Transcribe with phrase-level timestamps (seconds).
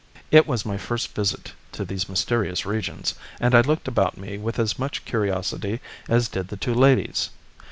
[0.31, 4.57] It was my first visit to these mysterious regions, and I looked about me with
[4.57, 7.29] as much curiosity as did the two ladies.